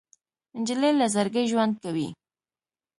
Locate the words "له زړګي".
0.99-1.43